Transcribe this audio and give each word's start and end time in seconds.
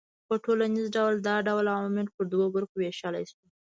په 0.27 0.33
ټوليز 0.43 0.85
ډول 0.95 1.15
دا 1.27 1.35
ډول 1.47 1.65
عوامل 1.75 2.07
پر 2.15 2.23
دوو 2.31 2.47
برخو 2.55 2.75
وېشلای 2.77 3.25
سو 3.31 3.37